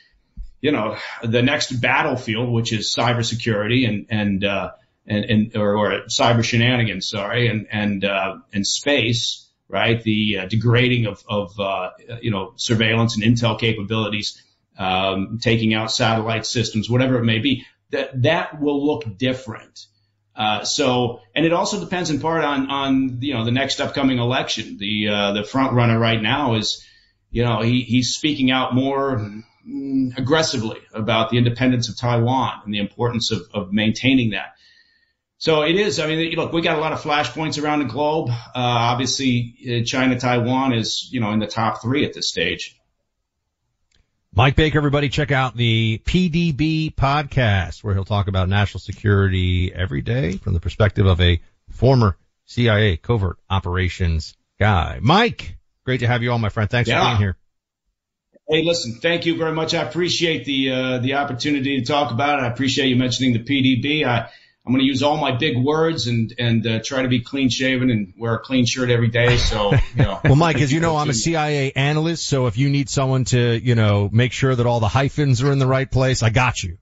[0.62, 4.70] you know, the next battlefield, which is cybersecurity and, and, uh,
[5.06, 10.00] and, and, or, or cyber shenanigans, sorry, and, and, uh, and space, right?
[10.02, 11.90] The uh, degrading of, of, uh,
[12.22, 14.40] you know, surveillance and intel capabilities,
[14.78, 19.86] um, taking out satellite systems, whatever it may be, that, that will look different.
[20.34, 24.18] Uh, so, and it also depends in part on, on, you know, the next upcoming
[24.18, 24.78] election.
[24.78, 26.84] The, uh, the front runner right now is,
[27.30, 32.74] you know, he, he's speaking out more Mm, aggressively about the independence of Taiwan and
[32.74, 34.56] the importance of, of maintaining that.
[35.38, 36.00] So it is.
[36.00, 38.28] I mean, look, we got a lot of flashpoints around the globe.
[38.30, 42.76] Uh, obviously, uh, China, Taiwan is, you know, in the top three at this stage.
[44.34, 50.00] Mike Baker, everybody check out the PDB podcast where he'll talk about national security every
[50.00, 52.16] day from the perspective of a former
[52.46, 55.00] CIA covert operations guy.
[55.02, 56.70] Mike, great to have you on, my friend.
[56.70, 57.02] Thanks yeah.
[57.02, 57.36] for being here.
[58.48, 59.74] Hey, listen, thank you very much.
[59.74, 62.42] I appreciate the uh, the opportunity to talk about it.
[62.44, 64.06] I appreciate you mentioning the PDB.
[64.06, 64.30] I,
[64.64, 67.50] I'm going to use all my big words and and uh, try to be clean
[67.50, 69.36] shaven and wear a clean shirt every day.
[69.36, 70.20] So, you know.
[70.24, 73.58] well, Mike, as you know, I'm a CIA analyst, so if you need someone to,
[73.58, 76.62] you know, make sure that all the hyphens are in the right place, I got
[76.62, 76.78] you.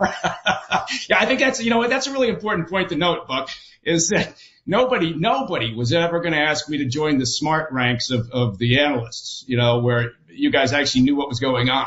[0.00, 3.50] yeah, I think that's you know that's a really important point to note, Buck,
[3.84, 4.34] is that
[4.66, 8.58] nobody, nobody was ever going to ask me to join the smart ranks of, of
[8.58, 11.86] the analysts, you know, where you guys actually knew what was going on.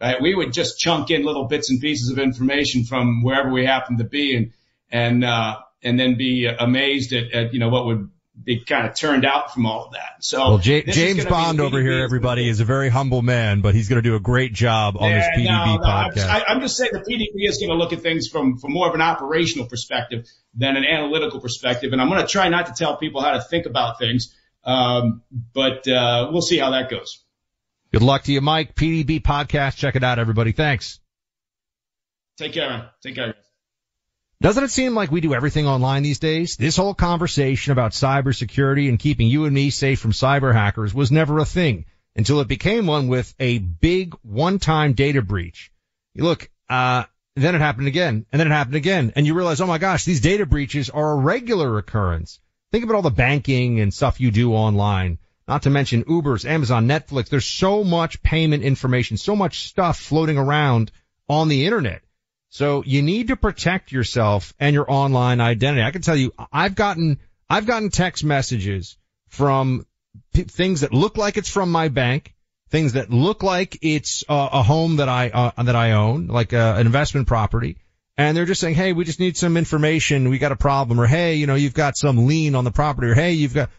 [0.00, 0.20] Right?
[0.20, 3.98] We would just chunk in little bits and pieces of information from wherever we happened
[3.98, 4.52] to be and,
[4.90, 8.10] and, uh, and then be amazed at, at, you know, what would
[8.42, 10.16] be kind of turned out from all of that.
[10.20, 13.88] So well, J- James Bond over here, everybody, is a very humble man, but he's
[13.88, 16.28] going to do a great job on yeah, this PDB no, no, podcast.
[16.28, 18.72] I'm, I, am just saying the PDB is going to look at things from from
[18.72, 22.66] more of an operational perspective than an analytical perspective, and I'm going to try not
[22.66, 25.22] to tell people how to think about things, um,
[25.54, 27.22] but uh, we'll see how that goes.
[27.92, 28.74] Good luck to you, Mike.
[28.74, 29.76] PDB podcast.
[29.76, 30.52] Check it out, everybody.
[30.52, 31.00] Thanks.
[32.36, 32.84] Take care, man.
[33.02, 33.34] Take care.
[34.40, 36.56] Doesn't it seem like we do everything online these days?
[36.56, 41.10] This whole conversation about cybersecurity and keeping you and me safe from cyber hackers was
[41.10, 45.72] never a thing until it became one with a big one-time data breach.
[46.14, 49.66] Look, uh, then it happened again, and then it happened again, and you realize, oh
[49.66, 52.40] my gosh, these data breaches are a regular occurrence.
[52.72, 55.18] Think about all the banking and stuff you do online.
[55.48, 57.28] Not to mention Ubers, Amazon, Netflix.
[57.28, 60.90] There's so much payment information, so much stuff floating around
[61.28, 62.02] on the internet.
[62.48, 65.82] So you need to protect yourself and your online identity.
[65.82, 68.96] I can tell you, I've gotten, I've gotten text messages
[69.28, 69.86] from
[70.32, 72.34] p- things that look like it's from my bank,
[72.70, 76.52] things that look like it's uh, a home that I, uh, that I own, like
[76.52, 77.78] uh, an investment property.
[78.16, 80.30] And they're just saying, hey, we just need some information.
[80.30, 80.98] We got a problem.
[80.98, 83.08] Or hey, you know, you've got some lien on the property.
[83.08, 83.70] Or hey, you've got,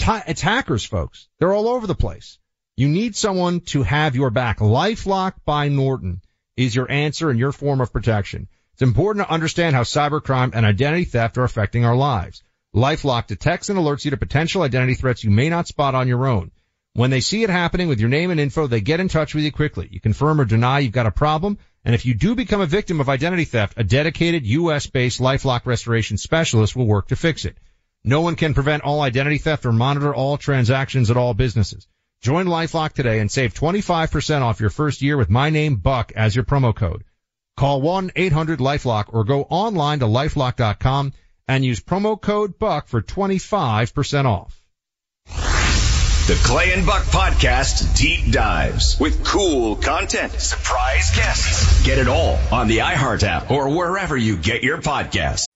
[0.00, 1.28] hackers, folks.
[1.38, 2.38] They're all over the place.
[2.76, 4.58] You need someone to have your back.
[4.58, 6.22] LifeLock by Norton
[6.56, 8.48] is your answer and your form of protection.
[8.72, 12.42] It's important to understand how cybercrime and identity theft are affecting our lives.
[12.74, 16.26] LifeLock detects and alerts you to potential identity threats you may not spot on your
[16.26, 16.50] own.
[16.94, 19.44] When they see it happening with your name and info, they get in touch with
[19.44, 19.88] you quickly.
[19.92, 23.00] You confirm or deny you've got a problem, and if you do become a victim
[23.00, 27.56] of identity theft, a dedicated US-based LifeLock restoration specialist will work to fix it.
[28.06, 31.88] No one can prevent all identity theft or monitor all transactions at all businesses.
[32.20, 36.36] Join LifeLock today and save 25% off your first year with my name Buck as
[36.36, 37.04] your promo code.
[37.56, 41.14] Call 1-800-LifeLock or go online to lifelock.com
[41.48, 44.60] and use promo code Buck for 25% off.
[46.26, 51.84] The Clay and Buck Podcast deep dives with cool content, surprise guests.
[51.84, 55.44] Get it all on the iHeart app or wherever you get your podcasts.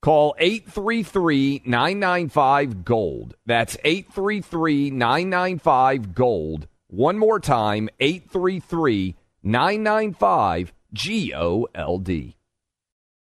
[0.00, 3.34] Call 833 995 Gold.
[3.46, 6.68] That's 833 995 Gold.
[6.86, 12.36] One more time 833 995 G O L D.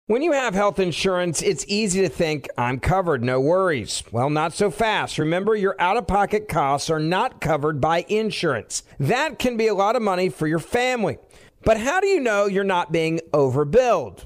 [0.08, 4.04] When you have health insurance, it's easy to think, I'm covered, no worries.
[4.12, 5.18] Well, not so fast.
[5.18, 8.84] Remember, your out of pocket costs are not covered by insurance.
[9.00, 11.20] That can be a lot of money for your family.
[11.64, 14.26] But how do you know you're not being overbilled?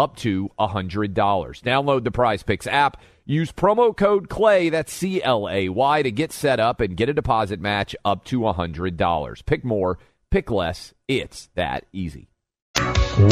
[0.00, 1.14] up to $100.
[1.14, 3.00] Download the Prize Picks app.
[3.24, 7.08] Use promo code CLAY, that's C L A Y, to get set up and get
[7.08, 9.46] a deposit match up to $100.
[9.46, 9.98] Pick more,
[10.30, 10.94] pick less.
[11.06, 12.30] It's that easy.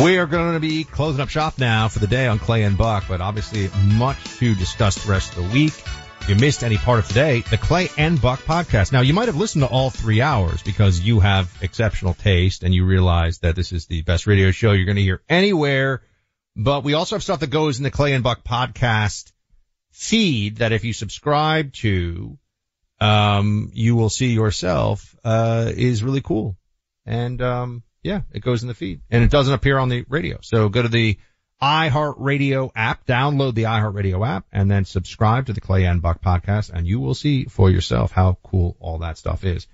[0.03, 2.77] We are going to be closing up shop now for the day on Clay and
[2.77, 5.73] Buck, but obviously much to discuss the rest of the week.
[6.21, 8.93] If you missed any part of today, the Clay and Buck podcast.
[8.93, 12.75] Now, you might have listened to all three hours because you have exceptional taste and
[12.75, 16.03] you realize that this is the best radio show you're going to hear anywhere
[16.59, 19.31] but we also have stuff that goes in the Clay and Buck podcast
[19.93, 22.37] feed that if you subscribe to,
[23.01, 26.57] um, you will see yourself, uh, is really cool.
[27.07, 30.39] And, um, yeah, it goes in the feed and it doesn't appear on the radio.
[30.43, 31.17] So go to the
[31.63, 36.71] iHeartRadio app, download the iHeartRadio app and then subscribe to the Clay and Buck podcast
[36.71, 39.69] and you will see for yourself how cool all that stuff is.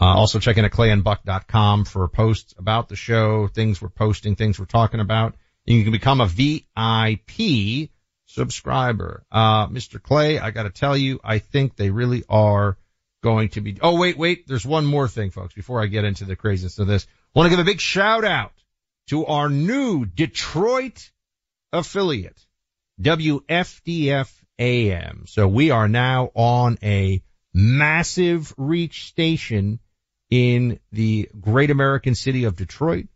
[0.00, 4.60] Uh, also check in at clayandbuck.com for posts about the show, things we're posting, things
[4.60, 5.34] we're talking about.
[5.66, 7.90] You can become a VIP
[8.26, 9.24] subscriber.
[9.30, 10.02] Uh, Mr.
[10.02, 12.76] Clay, I gotta tell you, I think they really are
[13.22, 16.24] going to be, oh wait, wait, there's one more thing folks before I get into
[16.24, 17.06] the craziness of this.
[17.34, 18.52] want to give a big shout out
[19.08, 21.10] to our new Detroit
[21.72, 22.40] affiliate,
[23.00, 25.24] WFDF AM.
[25.26, 29.80] So we are now on a massive reach station
[30.30, 33.08] in the great American city of Detroit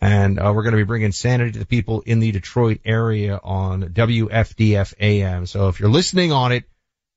[0.00, 3.38] And uh, we're going to be bringing sanity to the people in the Detroit area
[3.42, 5.44] on WFDF AM.
[5.46, 6.64] So if you're listening on it,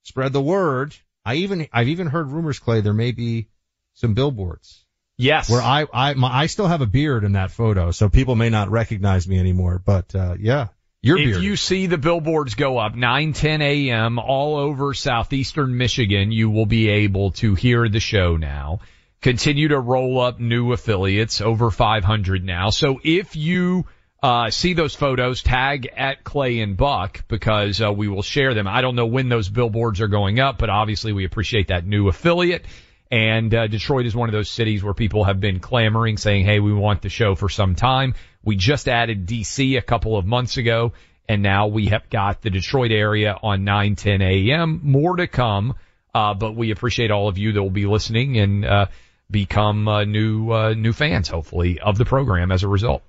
[0.04, 0.94] spread the word.
[1.26, 3.48] I even I've even heard rumors, Clay, there may be
[3.94, 4.84] some billboards.
[5.18, 5.50] Yes.
[5.50, 8.50] Where I I my, I still have a beard in that photo, so people may
[8.50, 9.82] not recognize me anymore.
[9.84, 10.68] But uh, yeah,
[11.02, 11.44] your if beard.
[11.44, 14.20] you see the billboards go up 9, 10 a.m.
[14.20, 18.80] all over southeastern Michigan, you will be able to hear the show now.
[19.24, 22.72] Continue to roll up new affiliates, over 500 now.
[22.72, 23.86] So if you
[24.22, 28.68] uh, see those photos, tag at Clay and Buck because uh, we will share them.
[28.68, 32.10] I don't know when those billboards are going up, but obviously we appreciate that new
[32.10, 32.66] affiliate.
[33.12, 36.60] And uh, Detroit is one of those cities where people have been clamoring, saying, "Hey,
[36.60, 40.58] we want the show for some time." We just added DC a couple of months
[40.58, 40.92] ago,
[41.30, 44.82] and now we have got the Detroit area on 9, 10 a.m.
[44.84, 45.76] More to come,
[46.14, 48.86] uh, but we appreciate all of you that will be listening and uh,
[49.34, 53.04] become uh, new uh, new fans, hopefully, of the program as a result.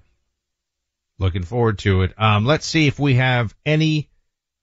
[1.20, 2.14] Looking forward to it.
[2.18, 4.08] Um, let's see if we have any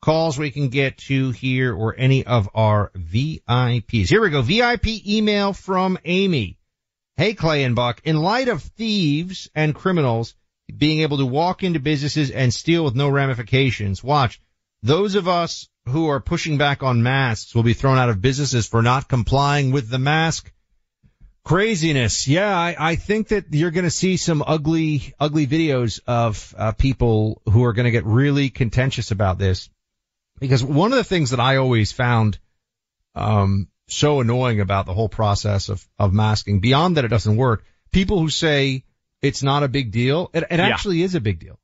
[0.02, 4.10] calls we can get to here or any of our VIPs.
[4.10, 4.42] Here we go.
[4.42, 6.58] VIP email from Amy.
[7.16, 10.34] Hey Clay and Buck, in light of thieves and criminals
[10.76, 14.42] being able to walk into businesses and steal with no ramifications, watch,
[14.82, 18.68] those of us who are pushing back on masks will be thrown out of businesses
[18.68, 20.52] for not complying with the mask
[21.44, 22.28] Craziness.
[22.28, 26.72] Yeah, I, I think that you're going to see some ugly, ugly videos of uh,
[26.74, 29.70] people who are going to get really contentious about this.
[30.40, 32.40] Because one of the things that I always found
[33.16, 37.64] um, so annoying about the whole process of, of masking, beyond that it doesn't work,
[37.92, 38.84] people who say
[39.22, 40.68] it's not a big deal, it, it Yeah.
[40.68, 41.60] actually is a big deal.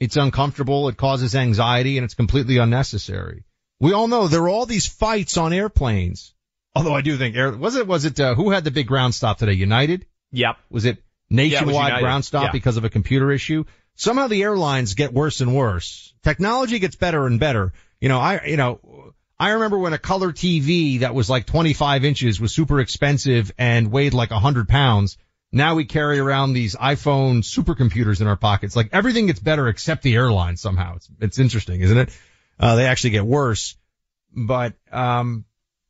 [0.00, 3.44] It's uncomfortable, it causes anxiety, and it's completely unnecessary.
[3.80, 6.34] We all know there are all these fights on airplanes.
[6.78, 9.38] Although I do think was it was it uh, who had the big ground stop
[9.38, 9.52] today?
[9.52, 10.06] United?
[10.32, 10.56] Yep.
[10.70, 10.98] Was it
[11.28, 12.52] Yeah, it was nationwide ground stop Yeah.
[12.52, 13.64] because of a computer issue?
[13.96, 16.14] Somehow the airlines get worse and worse.
[16.22, 17.72] Technology gets better and better.
[18.00, 22.04] You know, I you know I remember when a color TV that was like 25
[22.04, 25.18] inches was super expensive and weighed like 100 pounds.
[25.50, 28.76] Now we carry around these iPhone supercomputers in our pockets.
[28.76, 30.96] Like everything gets better except the airlines somehow.
[30.96, 32.10] It's it's interesting, isn't it?
[32.60, 33.76] Uh, they actually get worse.
[34.36, 35.44] But um,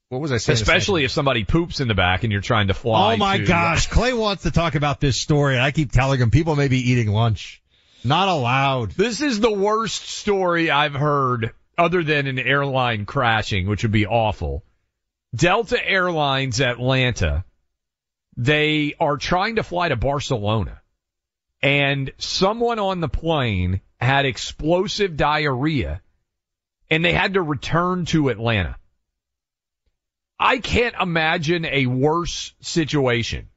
[0.08, 0.54] what was I saying?
[0.54, 3.14] Especially if somebody poops in the back and you're trying to fly.
[3.14, 6.20] Oh my to- gosh, Clay wants to talk about this story and I keep telling
[6.20, 7.62] him people may be eating lunch.
[8.04, 8.92] Not allowed.
[8.92, 14.06] This is the worst story I've heard other than an airline crashing, which would be
[14.06, 14.64] awful.
[15.34, 17.44] Delta Airlines Atlanta,
[18.36, 20.80] they are trying to fly to Barcelona
[21.62, 26.00] and someone on the plane had explosive diarrhea
[26.90, 28.76] and they had to return to Atlanta.
[30.38, 33.48] I can't imagine a worse situation.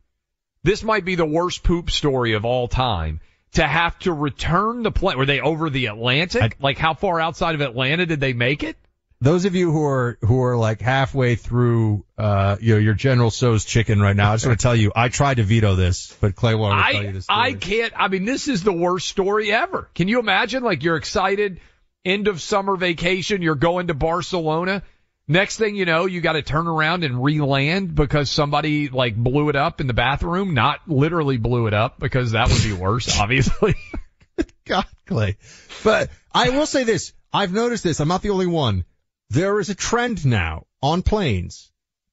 [0.64, 3.20] This might be the worst poop story of all time.
[3.56, 5.18] To have to return the plane.
[5.18, 6.56] Were they over the Atlantic?
[6.62, 8.78] like how far outside of Atlanta did they make it?
[9.20, 13.30] Those of you who are who are like halfway through uh you know your General
[13.30, 16.16] Tso's chicken right now, I just want to tell you I tried to veto this,
[16.22, 17.26] but Clay will tell you I, this.
[17.28, 19.90] I can't, I mean, this is the worst story ever.
[19.96, 20.64] Can you imagine?
[20.64, 21.60] Like you're excited,
[22.06, 24.82] end of summer vacation, you're going to Barcelona.
[25.32, 29.48] Next thing you know, you got to turn around and re-land because somebody like blew
[29.48, 30.54] it up in the bathroom.
[30.54, 33.76] Not literally blew it up because that would be worse, obviously.
[34.66, 35.38] God, Clay.
[35.86, 37.14] But I will say this.
[37.32, 38.02] I've noticed this.
[38.02, 38.84] I'm not the only one.
[39.30, 41.72] There is a trend now on planes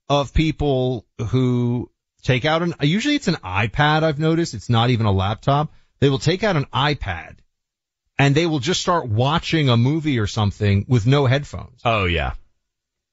[0.09, 1.91] of people who
[2.23, 4.55] take out an, usually it's an iPad I've noticed.
[4.55, 5.73] It's not even a laptop.
[5.99, 7.39] They will take out an iPad
[8.17, 11.81] and they will just start watching a movie or something with no headphones.
[11.85, 12.35] Oh yeah.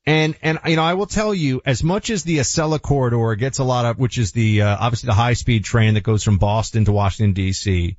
[0.07, 3.57] And, and, you know, I will tell you, as much as the Acela corridor gets
[3.57, 6.37] a lot of, which is the, uh, obviously the high speed train that goes from
[6.37, 7.95] Boston to Washington DC,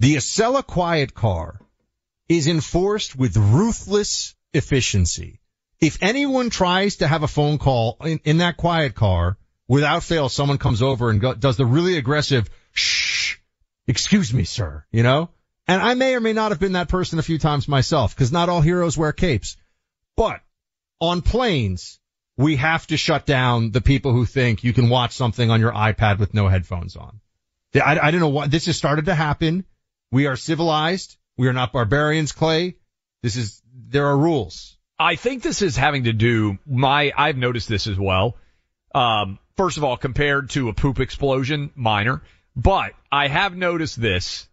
[0.00, 1.60] the Acela quiet car
[2.28, 5.40] is enforced with ruthless efficiency.
[5.80, 9.36] If anyone tries to have a phone call in, in that quiet car,
[9.68, 13.36] without fail, someone comes over and go, does the really aggressive, shh,
[13.86, 15.30] excuse me, sir, you know?
[15.68, 18.32] And I may or may not have been that person a few times myself, because
[18.32, 19.56] not all heroes wear capes.
[20.16, 20.40] But
[21.02, 21.98] on planes,
[22.36, 25.72] we have to shut down the people who think you can watch something on your
[25.72, 27.20] iPad with no headphones on.
[27.74, 29.64] I, I don't know what, this has started to happen.
[30.12, 31.16] We are civilized.
[31.36, 32.76] We are not barbarians, Clay.
[33.20, 34.76] This is, there are rules.
[34.96, 38.36] I think this is having to do my I've noticed this as well.
[38.94, 42.22] Um, first of all, compared to a poop explosion, minor,
[42.54, 44.46] but I have noticed this.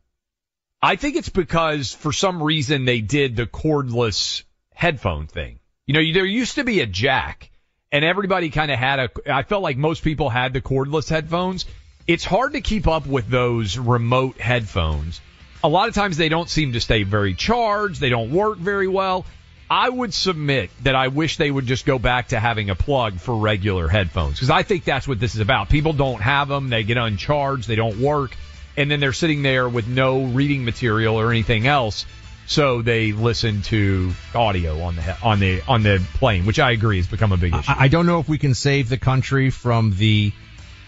[0.81, 4.43] I think it's because for some reason they did the cordless
[4.73, 5.58] headphone thing.
[5.89, 7.49] You know, there used to be a jack
[7.91, 11.65] and everybody kind of had a, I felt like most people had the cordless headphones.
[12.05, 15.19] it's hard to keep up with those remote headphones.
[15.63, 17.99] A lot of times they don't seem to stay very charged.
[17.99, 19.25] They don't work very well.
[19.67, 23.19] I would submit that I wish they would just go back to having a plug
[23.19, 25.69] for regular headphones because I think that's what this is about.
[25.69, 26.69] People don't have them.
[26.69, 27.67] They get uncharged.
[27.67, 28.37] They don't work.
[28.77, 32.05] And then they're sitting there with no reading material or anything else.
[32.49, 36.97] So they listen to audio on the on the on the plane, which I agree
[36.97, 37.71] has become a big issue.
[37.71, 40.33] I, I don't know if we can save the country from the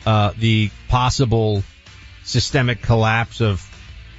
[0.03, 1.64] uh, the possible
[2.24, 3.64] systemic collapse of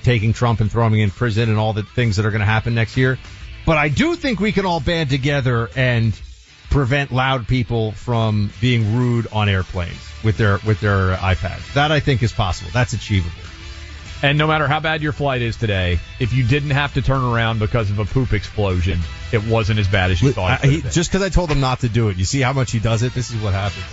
[0.04, 2.46] taking Trump and throwing him in prison and all the things that are going to
[2.46, 3.18] happen next year.
[3.66, 6.18] But I do think we can all band together and
[6.70, 11.74] prevent loud people from being rude on airplanes with their with their iPads.
[11.74, 12.70] That I think is possible.
[12.72, 13.34] That's achievable.
[14.22, 17.24] And no matter how bad your flight is today, if you didn't have to turn
[17.24, 19.00] around because of a poop explosion,
[19.32, 20.62] it wasn't as bad as you thought.
[20.62, 22.70] I, he, just because I told him not to do it, you see how much
[22.70, 23.14] he does it.
[23.14, 23.84] This is what happens.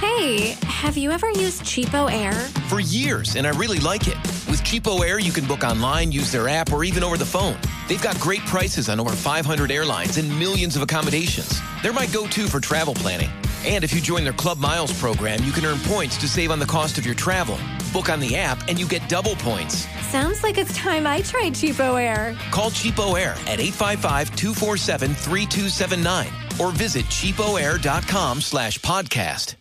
[0.00, 2.32] Hey, have you ever used Cheapo Air?
[2.68, 4.16] For years, and I really like it.
[4.48, 7.56] With Cheapo Air, you can book online, use their app, or even over the phone.
[7.86, 11.60] They've got great prices on over 500 airlines and millions of accommodations.
[11.80, 13.30] They're my go to for travel planning.
[13.64, 16.58] And if you join their Club Miles program, you can earn points to save on
[16.58, 17.58] the cost of your travel.
[17.92, 19.86] Book on the app, and you get double points.
[20.06, 22.36] Sounds like it's time I tried Cheapo Air.
[22.50, 26.28] Call Cheapo Air at 855 247 3279
[26.60, 29.56] or visit cheapoair.com slash podcast.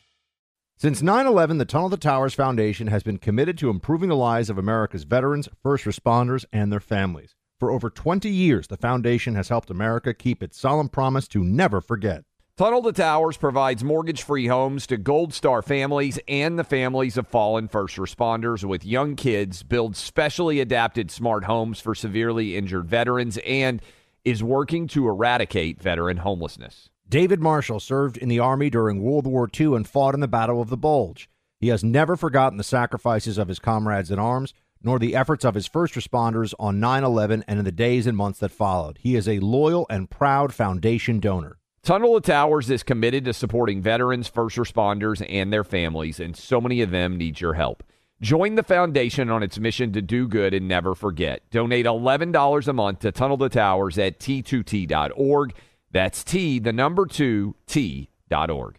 [0.78, 4.50] Since 9 11, the Tunnel to Towers Foundation has been committed to improving the lives
[4.50, 7.36] of America's veterans, first responders, and their families.
[7.60, 11.82] For over 20 years, the foundation has helped America keep its solemn promise to never
[11.82, 12.24] forget.
[12.60, 17.26] Tunnel to Towers provides mortgage free homes to Gold Star families and the families of
[17.26, 23.38] fallen first responders with young kids, builds specially adapted smart homes for severely injured veterans,
[23.46, 23.82] and
[24.26, 26.90] is working to eradicate veteran homelessness.
[27.08, 30.62] David Marshall served in the Army during World War II and fought in the Battle
[30.62, 31.30] of the Bulge.
[31.62, 34.54] He has never forgotten the sacrifices of his comrades in arms,
[34.84, 38.18] nor the efforts of his first responders on 9 11 and in the days and
[38.18, 38.98] months that followed.
[39.00, 41.59] He is a loyal and proud foundation donor.
[41.90, 46.62] Tunnel to Towers is committed to supporting veterans, first responders, and their families, and so
[46.62, 47.82] many of them need your help.
[48.22, 51.50] Join the foundation on its mission to do good and never forget.
[51.50, 55.56] Donate $11 a month to Tunnel to Towers at t2t.org.
[55.90, 58.79] That's T, the number two, T.org.